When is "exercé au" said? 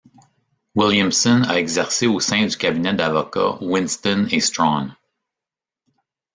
1.59-2.19